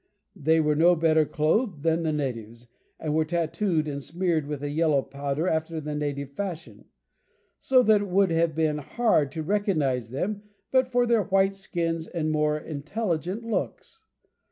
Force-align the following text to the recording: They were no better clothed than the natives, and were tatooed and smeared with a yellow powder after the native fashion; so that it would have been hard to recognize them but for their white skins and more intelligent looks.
They 0.35 0.59
were 0.59 0.73
no 0.75 0.95
better 0.95 1.25
clothed 1.25 1.83
than 1.83 2.01
the 2.01 2.11
natives, 2.11 2.65
and 2.99 3.13
were 3.13 3.23
tatooed 3.23 3.87
and 3.87 4.03
smeared 4.03 4.47
with 4.47 4.63
a 4.63 4.71
yellow 4.71 5.03
powder 5.03 5.47
after 5.47 5.79
the 5.79 5.93
native 5.93 6.31
fashion; 6.31 6.85
so 7.59 7.83
that 7.83 8.01
it 8.01 8.07
would 8.09 8.31
have 8.31 8.55
been 8.55 8.79
hard 8.79 9.31
to 9.33 9.43
recognize 9.43 10.09
them 10.09 10.41
but 10.71 10.87
for 10.91 11.05
their 11.05 11.25
white 11.25 11.53
skins 11.53 12.07
and 12.07 12.31
more 12.31 12.57
intelligent 12.57 13.43
looks. 13.43 14.03